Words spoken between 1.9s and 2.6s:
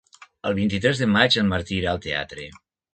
al teatre.